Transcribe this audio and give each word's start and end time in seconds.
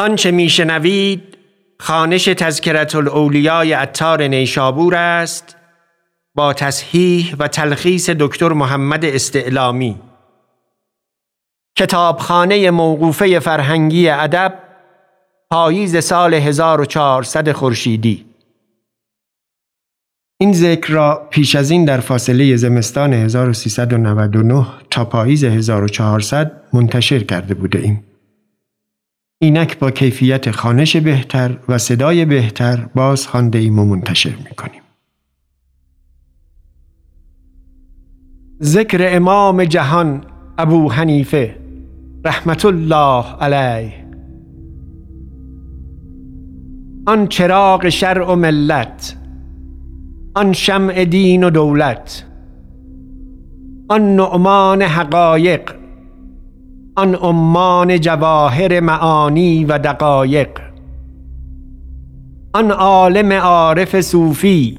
آنچه 0.00 0.30
میشنوید 0.30 1.22
خانش 1.80 2.24
تذکرت 2.24 2.94
الاولیای 2.94 3.74
اتار 3.74 4.22
نیشابور 4.22 4.94
است 4.94 5.56
با 6.34 6.52
تصحیح 6.52 7.34
و 7.38 7.48
تلخیص 7.48 8.10
دکتر 8.10 8.48
محمد 8.48 9.04
استعلامی 9.04 10.00
کتابخانه 11.76 12.70
موقوفه 12.70 13.38
فرهنگی 13.38 14.08
ادب 14.08 14.58
پاییز 15.50 16.04
سال 16.04 16.34
1400 16.34 17.52
خورشیدی 17.52 18.24
این 20.40 20.52
ذکر 20.52 20.92
را 20.92 21.28
پیش 21.30 21.56
از 21.56 21.70
این 21.70 21.84
در 21.84 22.00
فاصله 22.00 22.56
زمستان 22.56 23.12
1399 23.12 24.66
تا 24.90 25.04
پاییز 25.04 25.44
1400 25.44 26.62
منتشر 26.72 27.18
کرده 27.18 27.54
بوده 27.54 27.78
ایم. 27.78 28.09
اینک 29.42 29.78
با 29.78 29.90
کیفیت 29.90 30.50
خانش 30.50 30.96
بهتر 30.96 31.56
و 31.68 31.78
صدای 31.78 32.24
بهتر 32.24 32.88
باز 32.94 33.26
خانده 33.26 33.58
ایم 33.58 33.78
و 33.78 33.84
منتشر 33.84 34.30
می 34.30 34.54
کنیم. 34.56 34.82
ذکر 38.62 39.16
امام 39.16 39.64
جهان 39.64 40.24
ابو 40.58 40.90
حنیفه 40.90 41.56
رحمت 42.24 42.64
الله 42.64 43.24
علیه 43.40 43.92
آن 47.06 47.26
چراغ 47.26 47.88
شرع 47.88 48.32
و 48.32 48.36
ملت 48.36 49.16
آن 50.34 50.52
شمع 50.52 51.04
دین 51.04 51.44
و 51.44 51.50
دولت 51.50 52.26
آن 53.88 54.16
نعمان 54.16 54.82
حقایق 54.82 55.79
آن 57.00 57.14
عمان 57.14 58.00
جواهر 58.00 58.80
معانی 58.80 59.64
و 59.64 59.78
دقایق. 59.78 60.48
آن 62.54 62.70
عالم 62.70 63.32
عارف 63.32 64.00
صوفی 64.00 64.78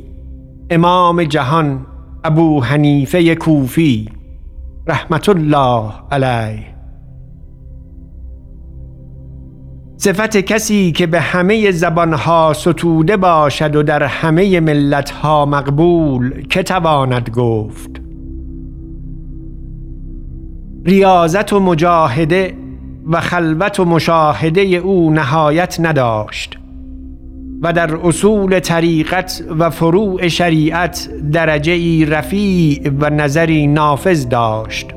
امام 0.70 1.24
جهان 1.24 1.86
ابو 2.24 2.64
حنیفه 2.64 3.36
کوفی 3.36 4.10
رحمت 4.88 5.30
الله 5.30 5.92
علیه. 6.12 6.66
صفت 9.98 10.38
کسی 10.38 10.92
که 10.92 11.08
به 11.08 11.20
همه 11.20 11.72
زبانها 11.72 12.54
ستوده 12.54 13.18
باشد 13.18 13.76
و 13.76 13.84
در 13.84 14.04
همه 14.04 14.60
ملتها 14.60 15.46
مقبول 15.46 16.48
که 16.48 16.64
تواند 16.64 17.30
گفت؟ 17.30 18.01
ریاضت 20.86 21.54
و 21.54 21.60
مجاهده 21.60 22.54
و 23.10 23.22
خلوت 23.22 23.80
و 23.80 23.86
مشاهده 23.86 24.62
او 24.62 25.12
نهایت 25.12 25.78
نداشت 25.80 26.58
و 27.62 27.74
در 27.74 27.96
اصول 27.96 28.60
طریقت 28.60 29.44
و 29.60 29.70
فروع 29.70 30.28
شریعت 30.28 31.10
درجه 31.32 31.72
ای 31.72 32.06
رفیع 32.06 32.92
و 33.00 33.10
نظری 33.10 33.68
نافذ 33.68 34.28
داشت 34.28 34.88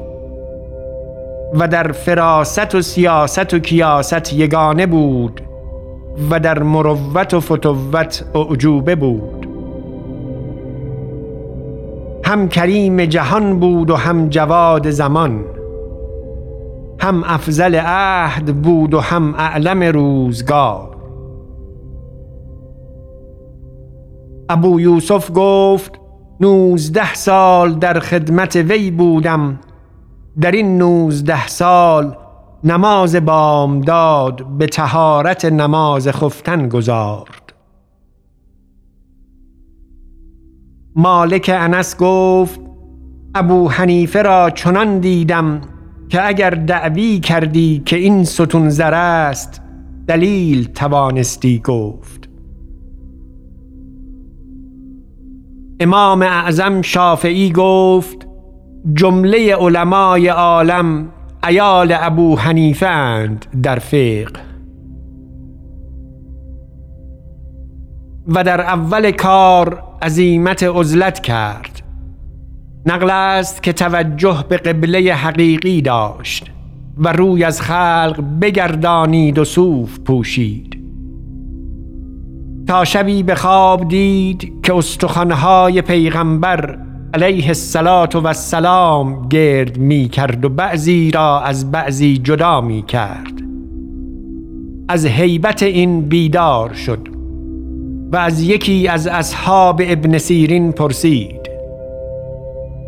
و 1.55 1.69
در 1.69 1.93
فراست 1.93 2.75
و 2.75 2.83
سیاست 2.83 3.55
و 3.55 3.59
کیاست 3.59 4.33
یگانه 4.33 4.87
بود 4.87 5.41
و 6.31 6.41
در 6.41 6.63
مروت 6.63 7.35
و 7.35 7.41
فتوت 7.41 8.25
اعجوبه 8.35 8.95
بود. 8.95 9.49
هم 12.25 12.49
کریم 12.49 13.05
جهان 13.05 13.61
بود 13.61 13.91
و 13.91 13.97
هم 13.97 14.29
جواد 14.29 14.91
زمان. 14.91 15.45
هم 17.05 17.25
افضل 17.25 17.75
عهد 17.75 18.63
بود 18.63 18.95
و 18.95 19.01
هم 19.01 19.35
اعلم 19.35 19.83
روزگار. 19.83 20.97
ابو 24.49 24.81
یوسف 24.81 25.31
گفت 25.35 26.01
نوزده 26.41 27.15
سال 27.15 27.75
در 27.75 27.99
خدمت 27.99 28.57
وی 28.57 28.91
بودم. 28.91 29.61
در 30.41 30.51
این 30.51 30.79
نوزده 30.79 31.47
سال 31.47 32.17
نماز 32.65 33.17
بامداد 33.17 34.47
به 34.59 34.67
تهارت 34.67 35.45
نماز 35.45 36.09
خفتن 36.09 36.69
گذارد. 36.69 37.53
مالک 40.97 41.51
انس 41.55 41.97
گفت 41.97 42.61
ابو 43.35 43.69
حنیفه 43.69 44.23
را 44.23 44.51
چنان 44.51 44.99
دیدم 44.99 45.61
که 46.15 46.27
اگر 46.27 46.51
دعوی 46.51 47.21
کردی 47.21 47.83
که 47.85 47.97
این 47.97 48.25
ستون 48.25 48.69
زر 48.69 48.95
است 48.95 49.63
دلیل 50.07 50.65
توانستی 50.65 51.59
گفت. 51.59 52.29
امام 55.81 56.23
اعظم 56.23 56.83
شافعی 56.83 57.53
گفت 57.53 58.27
جمله 58.95 59.57
علمای 59.57 60.29
عالم 60.29 61.09
ایال 61.49 61.95
ابو 62.01 62.37
حنیفه 62.37 62.87
اند 62.87 63.47
در 63.63 63.79
فقه. 63.79 64.41
و 68.29 68.45
در 68.45 68.61
اول 68.61 69.11
کار 69.11 69.83
عزیمت 70.03 70.63
عزلت 70.63 71.21
کرد. 71.21 71.74
نقل 72.87 73.11
است 73.11 73.63
که 73.63 73.73
توجه 73.73 74.45
به 74.49 74.57
قبله 74.57 75.15
حقیقی 75.15 75.83
داشت 75.83 76.51
و 76.99 77.13
روی 77.13 77.45
از 77.45 77.63
خلق 77.63 78.25
بگردانید 78.41 79.39
و 79.39 79.45
صوف 79.45 79.99
پوشید. 79.99 80.85
تا 82.67 82.85
شبی 82.85 83.23
به 83.23 83.35
خواب 83.35 83.89
دید 83.89 84.53
که 84.63 84.75
استخوانهای 84.75 85.83
پیغمبر 85.83 86.79
علیه 87.15 87.47
السلام 87.47 88.09
و 88.15 88.27
السلام 88.27 89.29
گرد 89.29 89.79
می 89.79 90.09
کرد 90.09 90.45
و 90.45 90.49
بعضی 90.49 91.11
را 91.11 91.41
از 91.41 91.71
بعضی 91.71 92.19
جدا 92.19 92.61
می 92.61 92.83
کرد 92.83 93.43
از 94.89 95.07
حیبت 95.07 95.63
این 95.63 96.01
بیدار 96.01 96.73
شد 96.73 97.09
و 98.13 98.17
از 98.17 98.43
یکی 98.43 98.89
از 98.89 99.07
اصحاب 99.07 99.83
ابن 99.85 100.19
سیرین 100.19 100.73
پرسید 100.73 101.44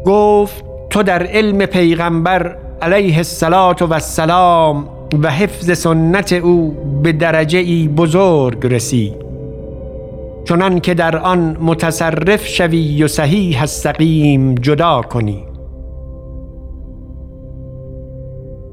گفت 0.07 0.65
تو 0.91 1.03
در 1.03 1.23
علم 1.23 1.67
پیغمبر 1.67 2.57
علیه 2.83 3.17
السلام 3.17 3.75
و 3.81 3.93
السلام 3.93 4.89
و 5.23 5.31
حفظ 5.31 5.79
سنت 5.79 6.33
او 6.33 6.77
به 7.03 7.13
درجه 7.13 7.59
ای 7.59 7.89
بزرگ 7.89 8.67
رسید 8.67 9.27
چنان 10.45 10.81
که 10.81 10.95
در 10.95 11.17
آن 11.17 11.57
متصرف 11.61 12.47
شوی 12.47 13.05
و 13.05 13.09
صحیح 13.09 13.61
السقیم 13.61 14.55
جدا 14.55 15.01
کنی. 15.01 15.45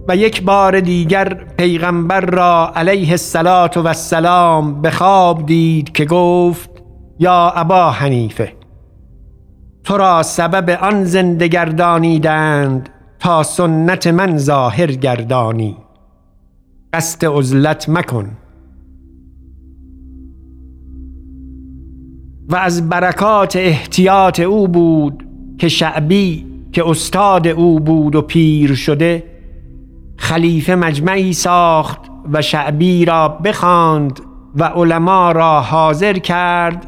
و 0.07 0.15
یک 0.15 0.43
بار 0.43 0.79
دیگر 0.79 1.33
پیغمبر 1.57 2.21
را 2.21 2.71
علیه 2.75 3.11
السلام 3.11 3.69
و 3.75 3.87
السلام 3.87 4.81
به 4.81 4.91
خواب 4.91 5.45
دید 5.45 5.91
که 5.91 6.05
گفت 6.05 6.69
یا 7.19 7.49
ابا 7.55 7.91
حنیفه 7.91 8.62
تو 9.83 9.97
را 9.97 10.23
سبب 10.23 10.69
آن 10.69 11.03
زنده 11.03 11.47
گردانیدند 11.47 12.89
تا 13.19 13.43
سنت 13.43 14.07
من 14.07 14.37
ظاهر 14.37 14.91
گردانی. 14.91 15.77
قصد 16.93 17.25
عزلت 17.25 17.89
مکن. 17.89 18.37
و 22.49 22.55
از 22.55 22.89
برکات 22.89 23.55
احتیاط 23.55 24.39
او 24.39 24.67
بود 24.67 25.27
که 25.57 25.67
شعبی 25.67 26.45
که 26.71 26.89
استاد 26.89 27.47
او 27.47 27.79
بود 27.79 28.15
و 28.15 28.21
پیر 28.21 28.75
شده 28.75 29.23
خلیفه 30.17 30.75
مجمعی 30.75 31.33
ساخت 31.33 31.99
و 32.31 32.41
شعبی 32.41 33.05
را 33.05 33.27
بخواند 33.29 34.19
و 34.55 34.63
علما 34.63 35.31
را 35.31 35.61
حاضر 35.61 36.13
کرد 36.13 36.87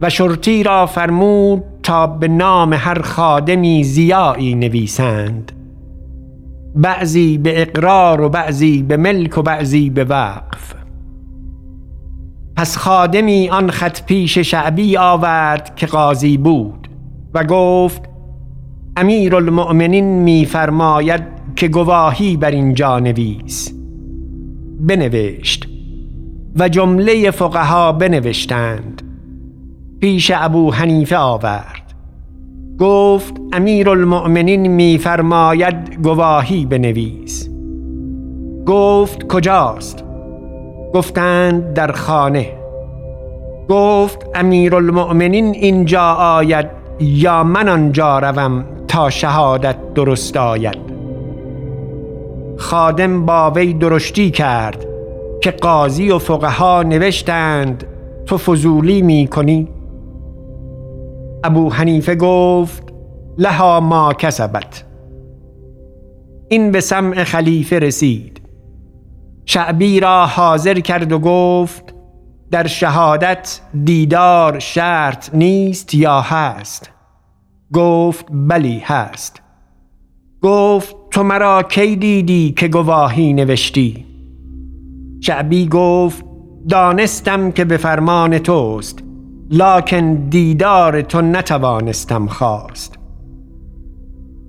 و 0.00 0.10
شرطی 0.10 0.62
را 0.62 0.86
فرمود 0.86 1.64
تا 1.82 2.06
به 2.06 2.28
نام 2.28 2.72
هر 2.72 3.02
خادمی 3.02 3.84
زیایی 3.84 4.54
نویسند. 4.54 5.52
بعضی 6.74 7.38
به 7.38 7.62
اقرار 7.62 8.20
و 8.20 8.28
بعضی 8.28 8.82
به 8.82 8.96
ملک 8.96 9.38
و 9.38 9.42
بعضی 9.42 9.90
به 9.90 10.04
وقف. 10.04 10.74
پس 12.56 12.76
خادمی 12.76 13.48
آن 13.48 13.70
خط 13.70 14.02
پیش 14.06 14.38
شعبی 14.38 14.96
آورد 14.96 15.76
که 15.76 15.86
قاضی 15.86 16.36
بود 16.36 16.88
و 17.34 17.44
گفت 17.44 18.02
امیر 18.96 19.36
المؤمنین 19.36 20.04
میفرماید 20.04 21.22
که 21.56 21.68
گواهی 21.68 22.36
بر 22.36 22.50
اینجا 22.50 22.98
نویس. 22.98 23.74
بنوشت 24.80 25.68
و 26.56 26.68
جمله 26.68 27.30
فقها 27.30 27.92
بنوشتند. 27.92 29.11
پیش 30.02 30.32
ابو 30.34 30.72
حنیفه 30.72 31.16
آورد. 31.16 31.92
گفت 32.78 33.34
امیر 33.52 33.90
المؤمنین 33.90 34.66
میفرماید 34.66 35.94
گواهی 36.02 36.66
بنویس. 36.66 37.48
گفت 38.66 39.26
کجاست؟ 39.26 40.04
گفتند 40.94 41.74
در 41.74 41.92
خانه. 41.92 42.46
گفت 43.68 44.26
امیرالمؤمنین 44.34 45.54
اینجا 45.54 46.12
آید 46.12 46.66
یا 47.00 47.44
من 47.44 47.68
آنجا 47.68 48.18
روم 48.18 48.64
تا 48.88 49.10
شهادت 49.10 49.94
درست 49.94 50.36
آید. 50.36 50.78
خادم 52.56 53.26
با 53.26 53.50
وی 53.50 53.72
درشتی 53.72 54.30
کرد 54.30 54.86
که 55.42 55.50
قاضی 55.50 56.10
و 56.10 56.18
فقها 56.18 56.82
نوشتند 56.82 57.84
تو 58.26 58.38
فضولی 58.38 59.02
می 59.02 59.26
کنی 59.26 59.68
ابو 61.44 61.70
حنیفه 61.70 62.14
گفت 62.14 62.92
لها 63.38 63.80
ما 63.80 64.12
کسبت. 64.12 64.84
این 66.48 66.70
به 66.70 66.80
سمع 66.80 67.24
خلیفه 67.24 67.78
رسید. 67.78 68.40
شعبی 69.46 70.00
را 70.00 70.26
حاضر 70.26 70.80
کرد 70.80 71.12
و 71.12 71.18
گفت 71.18 71.94
در 72.50 72.66
شهادت 72.66 73.60
دیدار 73.84 74.58
شرط 74.58 75.34
نیست 75.34 75.94
یا 75.94 76.20
هست؟ 76.20 76.90
گفت 77.72 78.26
بلی 78.30 78.78
هست. 78.78 79.42
گفت 80.42 80.96
تو 81.10 81.22
مرا 81.22 81.62
کی 81.62 81.96
دیدی 81.96 82.54
که 82.56 82.68
گواهی 82.68 83.32
نوشتی؟ 83.32 84.06
شعبی 85.20 85.68
گفت 85.68 86.24
دانستم 86.68 87.50
که 87.50 87.64
به 87.64 87.76
فرمان 87.76 88.38
توست. 88.38 89.11
لکن 89.52 90.14
دیدار 90.14 91.02
تو 91.02 91.22
نتوانستم 91.22 92.26
خواست. 92.26 92.98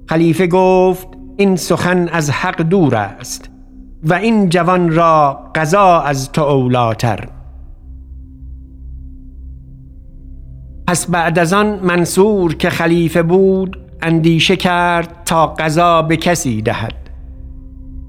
خلیفه 0.09 0.47
گفت 0.47 1.07
این 1.37 1.55
سخن 1.55 2.07
از 2.07 2.29
حق 2.29 2.61
دور 2.61 2.95
است 2.95 3.49
و 4.03 4.13
این 4.13 4.49
جوان 4.49 4.91
را 4.91 5.39
قضا 5.55 5.99
از 5.99 6.31
تو 6.31 6.41
اولاتر. 6.41 7.29
پس 10.87 11.05
بعد 11.05 11.39
از 11.39 11.53
آن 11.53 11.79
منصور 11.79 12.55
که 12.55 12.69
خلیفه 12.69 13.23
بود 13.23 13.79
اندیشه 14.01 14.55
کرد 14.55 15.23
تا 15.25 15.47
قضا 15.47 16.01
به 16.01 16.17
کسی 16.17 16.61
دهد 16.61 17.09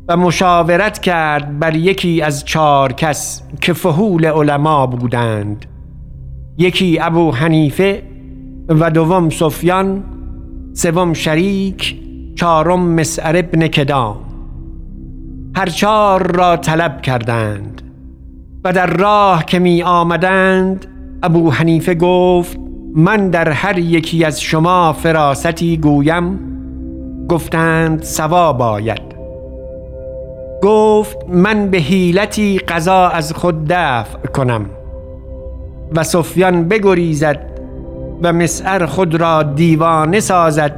و 0.08 0.16
مشاورت 0.16 0.98
کرد 0.98 1.58
بر 1.58 1.76
یکی 1.76 2.22
از 2.22 2.44
چهار 2.44 2.92
کس 2.92 3.42
که 3.60 3.72
فهول 3.72 4.26
علما 4.26 4.86
بودند. 4.86 5.66
یکی 6.58 6.98
ابو 7.00 7.30
حنیفه 7.30 8.02
و 8.68 8.90
دوم 8.90 9.30
سفیان 9.30 10.04
سوم 10.72 11.12
شریک 11.12 12.00
چهارم 12.34 12.80
مسعر 12.80 13.36
ابن 13.36 13.66
کدام. 13.66 14.16
هر 15.56 15.66
چهار 15.66 16.32
را 16.36 16.56
طلب 16.56 17.02
کردند 17.02 17.82
و 18.64 18.72
در 18.72 18.86
راه 18.86 19.44
که 19.44 19.58
می 19.58 19.82
آمدند 19.82 20.86
ابو 21.22 21.50
حنیفه 21.50 21.94
گفت 21.94 22.58
من 22.94 23.30
در 23.30 23.50
هر 23.50 23.78
یکی 23.78 24.24
از 24.24 24.42
شما 24.42 24.92
فراستی 24.92 25.76
گویم. 25.76 26.38
گفتند 27.28 28.02
سوا 28.02 28.52
باید 28.52 29.14
گفت 30.62 31.16
من 31.28 31.70
به 31.70 31.78
حیلتی 31.78 32.58
قضا 32.58 33.08
از 33.08 33.32
خود 33.32 33.64
دفع 33.68 34.18
کنم. 34.18 34.66
و 35.96 36.02
سفیان 36.02 36.68
بگریزد 36.68 37.60
و 38.22 38.32
مسعر 38.32 38.86
خود 38.86 39.14
را 39.14 39.42
دیوانه 39.42 40.20
سازد 40.20 40.76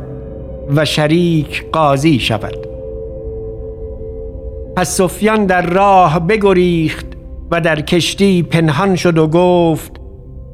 و 0.76 0.84
شریک 0.84 1.64
قاضی 1.72 2.18
شود. 2.18 2.66
پس 4.76 4.96
سفیان 4.96 5.46
در 5.46 5.62
راه 5.62 6.26
بگریخت 6.26 7.06
و 7.50 7.60
در 7.60 7.80
کشتی 7.80 8.42
پنهان 8.42 8.96
شد 8.96 9.18
و 9.18 9.26
گفت 9.26 9.92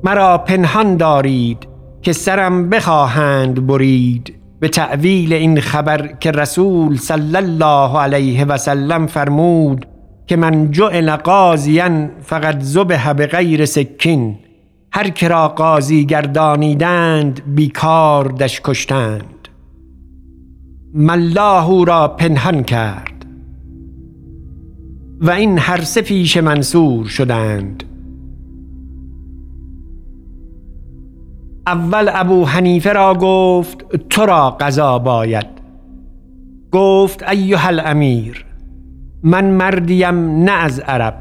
مرا 0.05 0.39
پنهان 0.39 0.97
دارید 0.97 1.69
که 2.03 2.13
سرم 2.13 2.71
بخواهند 2.71 3.67
برید. 3.67 4.35
به 4.61 4.69
تعویل 4.69 5.33
این 5.33 5.61
خبر 5.61 6.07
که 6.07 6.31
رسول 6.31 6.97
صلی 6.97 7.37
الله 7.37 7.99
علیه 7.99 8.45
و 8.45 8.57
سلم 8.57 9.07
فرمود 9.07 9.87
که 10.27 10.37
من 10.37 10.71
جعل 10.71 11.17
قاضیا 11.17 12.09
فقط 12.21 12.61
زبه 12.61 13.15
به 13.15 13.27
غیر 13.27 13.65
سکین. 13.65 14.39
هر 14.95 15.11
کرا 15.11 15.49
قاضی 15.49 16.05
گردانیدند 16.05 17.55
بیکار 17.55 18.29
دش 18.29 18.61
کشتند. 18.65 19.49
ملاهو 20.95 21.85
را 21.85 22.09
پنهان 22.09 22.63
کرد 22.63 23.27
و 25.21 25.31
این 25.31 25.59
هر 25.59 25.81
سه 25.81 26.41
منصور 26.41 27.07
شدند. 27.07 27.85
اول 31.67 32.11
ابو 32.13 32.45
حنیفه 32.45 32.93
را 32.93 33.15
گفت 33.15 33.97
تو 34.11 34.27
را 34.27 34.51
قضا 34.51 34.99
باید. 34.99 35.47
گفت 36.73 37.23
ایها 37.23 37.69
الامیر 37.69 38.47
من 39.23 39.51
مردیم 39.51 40.45
نه 40.45 40.53
از 40.53 40.81
عرب 40.81 41.15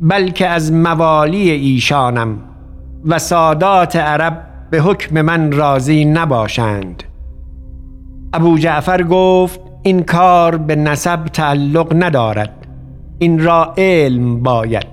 بلکه 0.00 0.48
از 0.48 0.72
موالی 0.72 1.50
ایشانم. 1.50 2.55
و 3.04 3.18
سادات 3.18 3.96
عرب 3.96 4.46
به 4.70 4.80
حکم 4.80 5.22
من 5.22 5.52
راضی 5.52 6.04
نباشند. 6.04 7.02
ابو 8.32 8.58
جعفر 8.58 9.02
گفت 9.02 9.60
این 9.82 10.02
کار 10.02 10.56
به 10.56 10.76
نسب 10.76 11.24
تعلق 11.24 12.04
ندارد 12.04 12.66
این 13.18 13.44
را 13.44 13.74
علم 13.78 14.42
باید. 14.42 14.86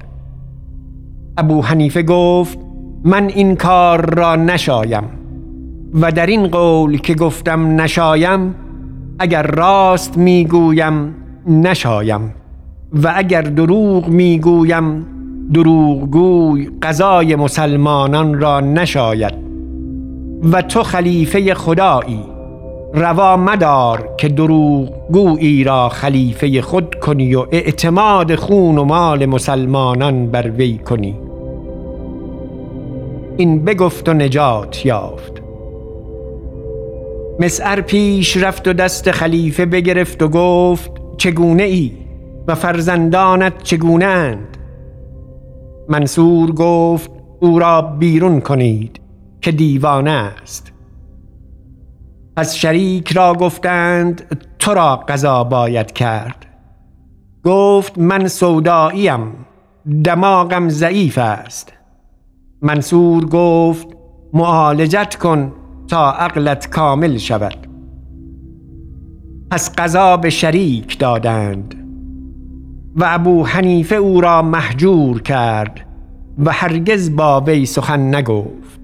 ابو 1.37 1.61
حنیفه 1.61 2.03
گفت 2.03 2.59
من 3.03 3.25
این 3.25 3.55
کار 3.55 4.15
را 4.15 4.35
نشایم 4.35 5.03
و 5.93 6.11
در 6.11 6.25
این 6.25 6.47
قول 6.47 6.97
که 6.97 7.13
گفتم 7.13 7.81
نشایم 7.81 8.55
اگر 9.19 9.43
راست 9.43 10.17
می‌گویم 10.17 11.15
نشایم 11.47 12.33
و 13.03 13.13
اگر 13.15 13.41
دروغ 13.41 14.07
می‌گویم 14.07 15.05
دروغگوی 15.53 16.69
قضای 16.81 17.35
مسلمانان 17.35 18.39
را 18.39 18.59
نشاید. 18.59 19.33
و 20.51 20.61
تو 20.61 20.83
خلیفه 20.83 21.53
خدایی 21.53 22.23
روا 22.93 23.37
مدار 23.37 24.09
که 24.17 24.27
دروغگویی 24.27 25.63
را 25.63 25.89
خلیفه 25.89 26.61
خود 26.61 26.95
کنی 26.95 27.35
و 27.35 27.45
اعتماد 27.51 28.35
خون 28.35 28.77
و 28.77 28.83
مال 28.83 29.25
مسلمانان 29.25 30.27
بر 30.27 30.49
وی 30.49 30.77
کنی. 30.77 31.15
این 33.37 33.65
بگفت 33.65 34.09
و 34.09 34.13
نجات 34.13 34.85
یافت. 34.85 35.33
مسعر 37.39 37.81
پیش 37.81 38.37
رفت 38.37 38.67
و 38.67 38.73
دست 38.73 39.11
خلیفه 39.11 39.65
بگرفت 39.65 40.23
و 40.23 40.27
گفت 40.27 40.91
چگونه 41.17 41.63
ای؟ 41.63 41.91
و 42.47 42.55
فرزندانت 42.55 43.63
چگونه 43.63 44.05
اند؟ 44.05 44.57
منصور 45.89 46.51
گفت 46.51 47.11
او 47.39 47.59
را 47.59 47.81
بیرون 47.81 48.39
کنید 48.39 49.01
که 49.41 49.51
دیوانه 49.51 50.11
است. 50.11 50.73
پس 52.35 52.55
شریک 52.55 53.11
را 53.11 53.33
گفتند 53.33 54.37
تو 54.59 54.73
را 54.73 54.95
قضا 54.95 55.43
باید 55.43 55.91
کرد. 55.91 56.45
گفت 57.43 57.97
من 57.97 58.27
سوداییم 58.27 59.45
دماغم 60.03 60.69
ضعیف 60.69 61.17
است. 61.17 61.73
منصور 62.61 63.25
گفت 63.25 63.87
معالجت 64.33 65.15
کن 65.15 65.53
تا 65.87 66.11
عقلت 66.11 66.69
کامل 66.69 67.17
شود. 67.17 67.67
پس 69.51 69.75
قضا 69.75 70.17
به 70.17 70.29
شریک 70.29 70.99
دادند. 70.99 71.82
و 72.95 73.03
ابو 73.07 73.45
حنیفه 73.45 73.95
او 73.95 74.21
را 74.21 74.41
محجور 74.41 75.21
کرد 75.21 75.79
و 76.37 76.51
هرگز 76.51 77.15
با 77.15 77.41
وی 77.41 77.65
سخن 77.65 78.15
نگفت. 78.15 78.79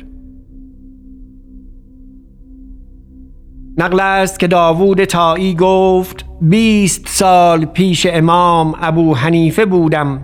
نقل 3.77 3.99
است 3.99 4.39
که 4.39 4.47
داوود 4.47 5.03
تایی 5.03 5.55
گفت 5.55 6.25
بیست 6.41 7.07
سال 7.07 7.65
پیش 7.65 8.07
امام 8.09 8.75
ابو 8.81 9.15
حنیفه 9.15 9.65
بودم 9.65 10.21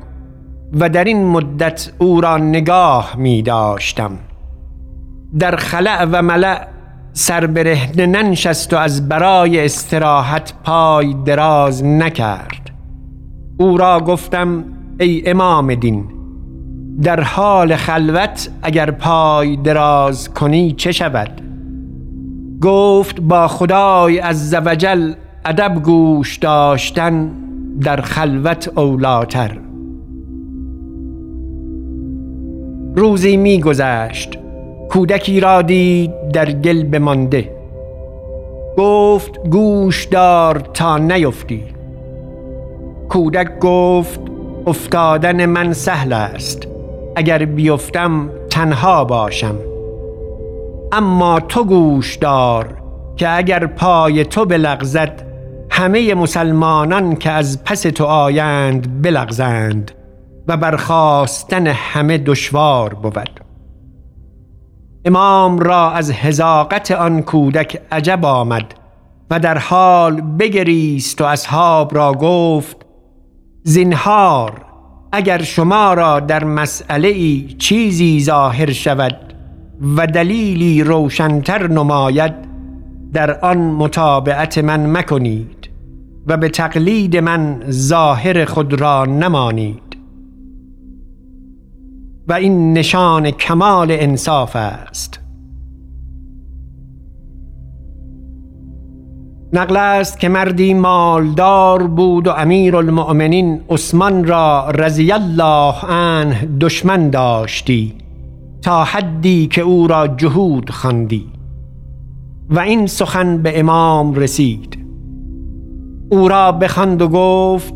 و 0.73 0.89
در 0.89 1.03
این 1.03 1.25
مدت 1.25 1.91
او 1.97 2.21
را 2.21 2.37
نگاه 2.37 3.15
می 3.17 3.41
داشتم. 3.41 4.11
در 5.39 5.55
خلع 5.55 6.05
و 6.11 6.21
ملع 6.21 6.67
سر 7.13 7.47
برهنه 7.47 8.05
ننشست 8.05 8.73
و 8.73 8.77
از 8.77 9.09
برای 9.09 9.65
استراحت 9.65 10.53
پای 10.63 11.15
دراز 11.25 11.83
نکرد. 11.83 12.64
او 13.57 13.77
را 13.77 13.99
گفتم 13.99 14.63
ای 14.99 15.29
امام 15.29 15.75
دین 15.75 16.05
در 17.01 17.21
حال 17.21 17.75
خلوت 17.75 18.49
اگر 18.61 18.91
پای 18.91 19.55
دراز 19.55 20.33
کنی 20.33 20.71
چه 20.71 20.91
شود؟ 20.91 21.41
گفت 22.61 23.21
با 23.21 23.47
خدای 23.47 24.19
از 24.19 24.49
زوجل 24.49 25.13
ادب 25.45 25.83
گوش 25.83 26.37
داشتن 26.37 27.31
در 27.81 28.01
خلوت 28.01 28.77
اولاتر 28.77 29.57
روزی 32.95 33.37
میگذشت 33.37 34.37
کودکی 34.89 35.39
را 35.39 35.61
دید 35.61 36.11
در 36.33 36.51
گل 36.51 36.83
بمانده. 36.83 37.51
گفت 38.77 39.47
گوش 39.49 40.05
دار 40.05 40.59
تا 40.59 40.97
نیفتی. 40.97 41.74
کودک 43.09 43.59
گفت 43.59 44.19
افتادن 44.67 45.45
من 45.45 45.73
سهل 45.73 46.13
است. 46.13 46.67
اگر 47.15 47.45
بیفتم 47.45 48.29
تنها 48.49 49.05
باشم. 49.05 49.55
اما 50.91 51.39
تو 51.39 51.63
گوش 51.63 52.15
دار 52.15 52.77
که 53.15 53.37
اگر 53.37 53.65
پای 53.65 54.25
تو 54.25 54.45
بلغزد 54.45 55.21
همه 55.69 56.13
مسلمانان 56.15 57.15
که 57.15 57.31
از 57.31 57.63
پس 57.63 57.81
تو 57.81 58.05
آیند 58.05 59.01
بلغزند 59.01 59.91
و 60.47 60.57
برخواستن 60.57 61.67
همه 61.67 62.17
دشوار 62.17 62.93
بود. 62.93 63.41
امام 65.05 65.59
را 65.59 65.91
از 65.91 66.11
هزاقت 66.11 66.91
آن 66.91 67.21
کودک 67.21 67.81
عجب 67.91 68.25
آمد 68.25 68.73
و 69.29 69.39
در 69.39 69.57
حال 69.57 70.21
بگریست 70.21 71.21
و 71.21 71.25
اصحاب 71.25 71.95
را 71.95 72.11
گفت 72.13 72.84
زنهار 73.67 74.65
اگر 75.11 75.41
شما 75.41 75.93
را 75.93 76.19
در 76.19 76.43
مسئله 76.43 77.07
ای 77.07 77.55
چیزی 77.57 78.23
ظاهر 78.23 78.71
شود 78.71 79.33
و 79.97 80.07
دلیلی 80.07 80.83
روشنتر 80.83 81.67
نماید 81.67 82.33
در 83.13 83.39
آن 83.39 83.57
متابعت 83.57 84.57
من 84.57 84.97
مکنید 84.97 85.69
و 86.27 86.37
به 86.37 86.49
تقلید 86.49 87.17
من 87.17 87.63
ظاهر 87.69 88.45
خود 88.45 88.81
را 88.81 89.05
نمانید. 89.05 89.97
و 92.27 92.33
این 92.33 92.73
نشان 92.73 93.31
کمال 93.31 93.87
انصاف 93.91 94.55
است. 94.55 95.19
نقل 99.55 99.77
است 99.77 100.19
که 100.19 100.29
مردی 100.29 100.73
مالدار 100.73 101.87
بود 101.87 102.27
و 102.27 102.31
امیر 102.31 102.75
المؤمنین 102.75 103.61
عثمان 103.69 104.27
را 104.27 104.69
رضی 104.69 105.11
الله 105.11 105.85
عنه 105.85 106.45
دشمن 106.61 107.09
داشتی 107.09 107.93
تا 108.61 108.83
حدی 108.83 109.47
که 109.47 109.61
او 109.61 109.87
را 109.87 110.07
جهود 110.07 110.69
خواندی. 110.69 111.25
و 112.49 112.59
این 112.59 112.87
سخن 112.87 113.37
به 113.37 113.59
امام 113.59 114.13
رسید. 114.13 114.85
او 116.11 116.27
را 116.27 116.51
بخواند 116.51 117.01
و 117.01 117.07
گفت 117.07 117.73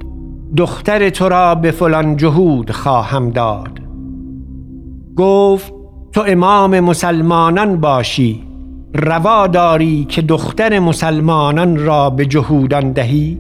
دختر 0.57 1.09
تو 1.09 1.29
را 1.29 1.55
به 1.55 1.71
فلان 1.71 2.17
جهود 2.17 2.71
خواهم 2.71 3.29
داد. 3.29 3.79
گفت 5.15 5.73
تو 6.11 6.23
امام 6.27 6.79
مسلمانان 6.79 7.79
باشی. 7.79 8.48
روا 8.93 9.47
داری 9.47 10.05
که 10.09 10.21
دختر 10.21 10.79
مسلمانان 10.79 11.77
را 11.77 12.09
به 12.09 12.25
جهودان 12.25 12.91
دهی 12.91 13.37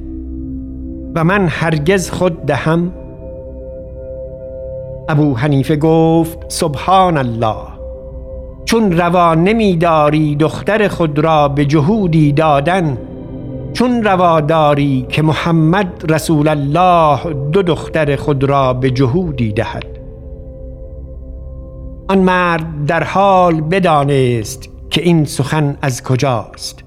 و 1.15 1.23
من 1.23 1.47
هرگز 1.47 2.11
خود 2.11 2.45
دهم؟ 2.45 2.93
ابو 5.09 5.35
حنیفه 5.35 5.75
گفت 5.75 6.37
سبحان 6.47 7.17
الله 7.17 7.55
چون 8.65 8.91
روا 8.91 9.35
نمیداری 9.35 10.35
دختر 10.35 10.87
خود 10.87 11.19
را 11.19 11.47
به 11.47 11.65
جهودی 11.65 12.31
دادن 12.31 12.97
چون 13.73 14.03
روا 14.03 14.41
داری 14.41 15.05
که 15.09 15.21
محمد 15.21 16.11
رسول 16.11 16.47
الله 16.47 17.33
دو 17.33 17.61
دختر 17.61 18.15
خود 18.15 18.43
را 18.43 18.73
به 18.73 18.91
جهودی 18.91 19.51
دهد. 19.51 19.85
آن 22.09 22.17
مرد 22.19 22.85
در 22.87 23.03
حال 23.03 23.61
بدانست 23.61 24.78
که 24.89 25.01
این 25.01 25.25
سخن 25.25 25.77
از 25.81 26.03
کجاست؟ 26.03 26.83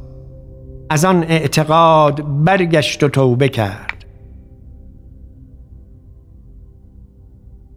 از 0.90 1.04
آن 1.04 1.23
اعتقاد 1.23 2.44
برگشت 2.44 3.02
و 3.02 3.09
توبه 3.09 3.49
کرد. 3.49 4.04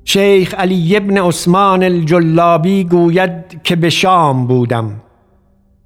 شیخ 0.04 0.54
علی 0.54 0.98
ابن 0.98 1.18
عثمان 1.18 1.84
الجلابی 1.84 2.84
گوید 2.84 3.62
که 3.64 3.76
به 3.76 3.90
شام 3.90 4.48
بودم. 4.48 5.02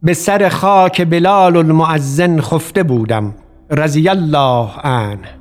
به 0.03 0.13
سر 0.13 0.49
خاک 0.49 1.01
بلال 1.01 1.57
المعزن 1.57 2.41
خفته 2.41 2.83
بودم. 2.83 3.35
رضی 3.71 4.09
الله 4.09 4.69
عنه. 4.83 5.39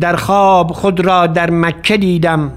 در 0.00 0.16
خواب 0.16 0.72
خود 0.72 1.00
را 1.00 1.26
در 1.26 1.50
مکه 1.50 1.96
دیدم 1.96 2.52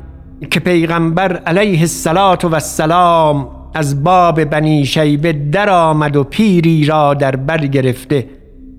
که 0.52 0.60
پیغمبر 0.60 1.38
علیه 1.38 1.80
السلام 1.80 2.38
و 2.44 2.54
السلام 2.54 3.55
از 3.76 4.04
باب 4.04 4.44
بنی 4.44 4.86
شیبه 4.86 5.34
در 5.34 5.70
آمد 5.70 6.16
و 6.16 6.24
پیری 6.24 6.86
را 6.86 7.14
در 7.14 7.36
بر 7.36 7.58
گرفته 7.58 8.30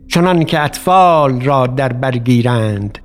چنان 0.08 0.44
که 0.44 0.60
اطفال 0.60 1.40
را 1.40 1.66
در 1.66 1.92
برگیرند 1.92 2.98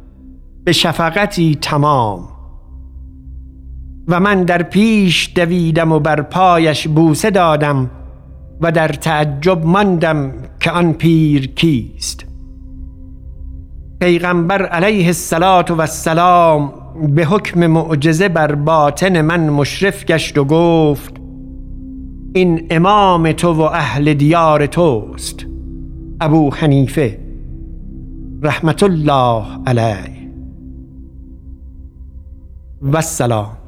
به 0.64 0.72
شفقتی 0.72 1.58
تمام. 1.62 2.28
و 4.08 4.20
من 4.20 4.44
در 4.44 4.64
پیش 4.64 5.32
دویدم 5.36 5.92
و 5.92 6.00
بر 6.00 6.22
پایش 6.22 6.88
بوسه 6.88 7.30
دادم 7.30 7.92
و 8.62 8.72
در 8.72 8.88
تعجب 8.88 9.66
ماندم 9.66 10.32
که 10.60 10.72
آن 10.72 10.94
پیر 10.94 11.48
کیست. 11.48 12.26
پیغمبر 14.00 14.66
علیه 14.66 15.08
السلام 15.08 16.74
به 17.16 17.26
حکم 17.26 17.68
معجزه 17.68 18.30
بر 18.30 18.56
باطن 18.56 19.22
من 19.22 19.50
مشرف 19.50 20.06
گشت 20.06 20.38
و 20.38 20.44
گفت 20.44 21.21
این 22.34 22.68
امام 22.70 23.32
تو 23.32 23.54
و 23.54 23.62
اهل 23.62 24.14
دیار 24.14 24.66
توست. 24.66 25.46
ابو 26.22 26.50
حنیفه. 26.54 27.20
رحمت 28.44 28.84
الله 28.84 29.46
علیه. 29.68 30.32
و 32.82 32.96
السلام. 32.96 33.61